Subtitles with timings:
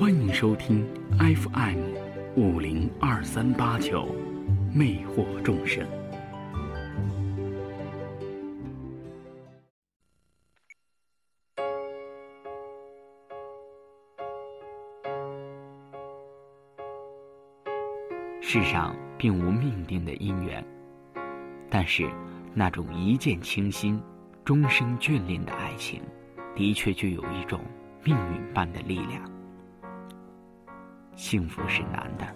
[0.00, 0.82] 欢迎收听
[1.18, 1.78] FM
[2.34, 4.08] 五零二三八九，
[4.74, 5.86] 魅惑众生。
[18.40, 20.64] 世上并无命定的姻缘，
[21.68, 22.10] 但是
[22.54, 24.02] 那种一见倾心、
[24.46, 26.00] 终生眷恋的爱情，
[26.56, 27.60] 的确具有一种
[28.02, 29.39] 命运般的力量。
[31.20, 32.26] 幸福是难的，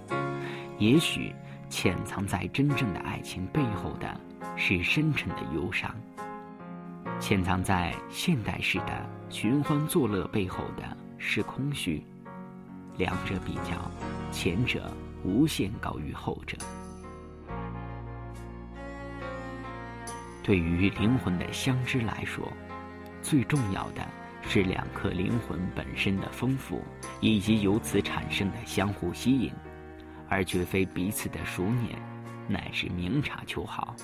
[0.78, 1.34] 也许
[1.70, 4.20] 潜藏在真正的爱情背后的
[4.56, 5.90] 是深沉的忧伤，
[7.18, 12.04] 潜藏在现代式的寻欢作乐背后的是空虚。
[12.98, 13.90] 两者比较，
[14.30, 14.92] 前者。
[15.24, 16.54] 无限高于后者。
[20.42, 22.46] 对于灵魂的相知来说，
[23.22, 24.06] 最重要的
[24.48, 26.82] 是两颗灵魂本身的丰富，
[27.20, 29.52] 以及由此产生的相互吸引，
[30.28, 31.96] 而绝非彼此的熟稔，
[32.46, 33.94] 乃是明察秋毫。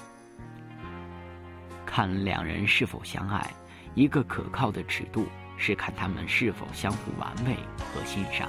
[1.86, 3.48] 看两人是否相爱，
[3.94, 8.48] 一个可靠的尺度是看他们是否相互完美和欣赏。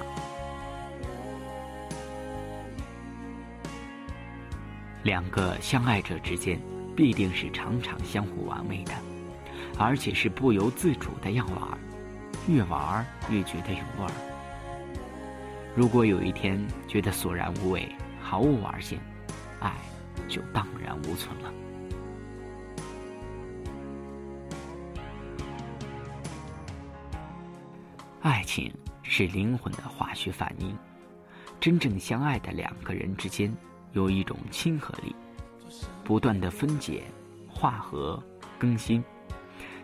[5.02, 6.60] 两个相爱者之间，
[6.96, 8.92] 必定是常常相互玩味的，
[9.78, 11.78] 而且是不由自主的要玩，
[12.48, 14.12] 越玩越觉得有味儿。
[15.74, 17.88] 如果有一天觉得索然无味，
[18.20, 18.98] 毫无玩性，
[19.60, 19.74] 爱
[20.28, 21.52] 就荡然无存了。
[28.20, 30.76] 爱情是灵魂的化学反应，
[31.58, 33.52] 真正相爱的两个人之间。
[33.94, 35.14] 有一种亲和力，
[36.02, 37.02] 不断的分解、
[37.46, 38.22] 化合、
[38.58, 39.04] 更新，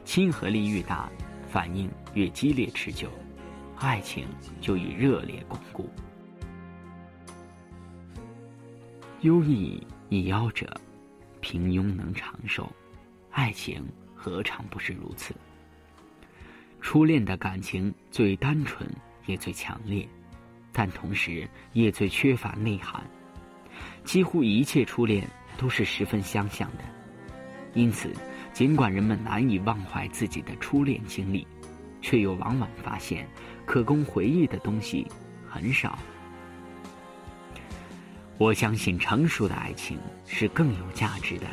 [0.08, 1.06] 亲和力越大，
[1.50, 3.10] 反应越激烈持久，
[3.76, 4.26] 爱情
[4.58, 5.86] 就以热烈巩固。
[9.20, 10.66] 优异以夭折，
[11.42, 12.72] 平庸能长寿，
[13.32, 15.34] 爱情何尝不是如此？
[16.80, 18.88] 初恋的感情最单纯，
[19.26, 20.08] 也最强烈，
[20.72, 23.04] 但同时也最缺乏内涵。
[24.04, 25.28] 几乎一切初恋
[25.58, 26.84] 都是十分相像的，
[27.74, 28.10] 因此，
[28.58, 31.46] 尽管人们难以忘怀自己的初恋经历，
[32.02, 33.24] 却又往往发现
[33.64, 35.06] 可供回忆的东西
[35.48, 35.96] 很少。
[38.36, 39.96] 我相信成熟的爱情
[40.26, 41.46] 是更有价值的，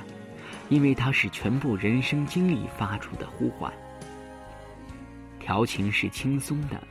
[0.70, 3.72] 因为它是全部人生经历发出的呼唤。
[5.40, 6.82] 调情是轻松的，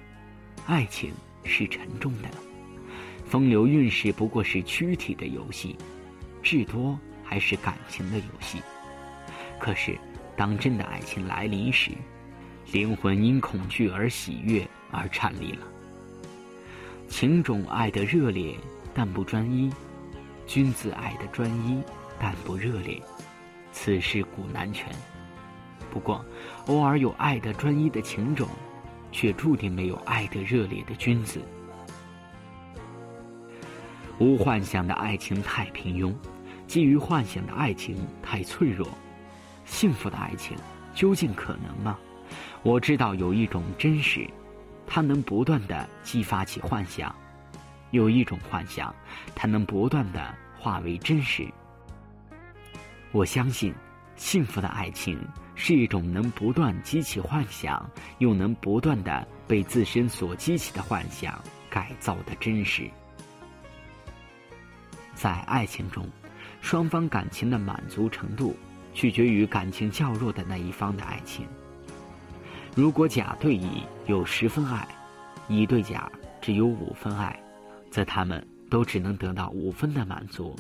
[0.64, 2.28] 爱情是沉重的。
[3.26, 5.76] 风流韵事不过是躯体的游戏，
[6.40, 8.62] 至多还是感情的游戏。
[9.64, 9.98] 可是，
[10.36, 11.92] 当真的爱情来临时，
[12.70, 15.66] 灵魂因恐惧而喜悦而颤栗了。
[17.08, 18.54] 情种爱得热烈，
[18.92, 19.70] 但不专一；
[20.46, 21.82] 君子爱得专一，
[22.18, 23.00] 但不热烈。
[23.72, 24.94] 此事古难全。
[25.90, 26.22] 不过，
[26.66, 28.46] 偶尔有爱得专一的情种，
[29.10, 31.40] 却注定没有爱得热烈的君子。
[34.18, 36.12] 无幻想的爱情太平庸，
[36.66, 38.86] 基于幻想的爱情太脆弱。
[39.64, 40.56] 幸福的爱情
[40.94, 41.98] 究竟可能吗？
[42.62, 44.28] 我知道有一种真实，
[44.86, 47.14] 它能不断的激发起幻想；
[47.90, 48.94] 有一种幻想，
[49.34, 51.46] 它能不断的化为真实。
[53.12, 53.74] 我相信，
[54.16, 55.18] 幸福的爱情
[55.54, 57.88] 是一种能不断激起幻想，
[58.18, 61.38] 又能不断的被自身所激起的幻想
[61.68, 62.90] 改造的真实。
[65.14, 66.08] 在爱情中，
[66.60, 68.56] 双方感情的满足程度
[68.94, 71.46] 取决于感情较弱的那一方的爱情。
[72.74, 74.88] 如果甲对乙有十分爱，
[75.48, 76.10] 乙对甲
[76.40, 77.38] 只有五分爱，
[77.90, 80.56] 则他们都只能得到五分的满足，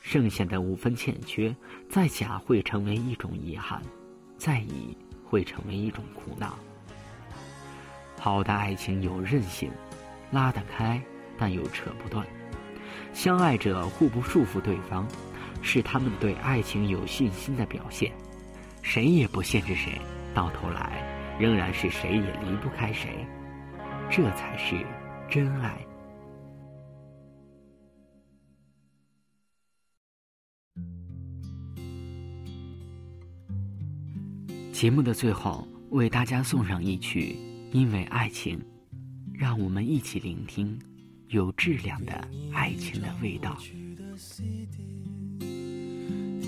[0.00, 1.54] 剩下的五分欠缺，
[1.88, 3.80] 在甲会成为一种遗憾，
[4.36, 6.58] 在乙会成为一种苦恼。
[8.18, 9.70] 好的爱情有韧性，
[10.30, 11.00] 拉得开，
[11.38, 12.26] 但又扯不断。
[13.12, 15.06] 相爱者互不束缚对方，
[15.66, 18.12] 是他们对爱情有信心的表现。
[18.82, 19.98] 谁也不限制谁，
[20.34, 23.26] 到头来仍然是谁也离不开谁，
[24.10, 24.76] 这才是
[25.28, 25.74] 真爱。
[34.70, 37.36] 节目的最后，为大家送上一曲
[37.76, 38.58] 《因为爱情》，
[39.32, 40.78] 让我们一起聆听。
[41.28, 42.12] 有质量的
[42.52, 43.56] 爱情的味道。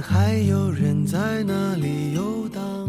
[0.00, 2.88] 还有人在那里游荡，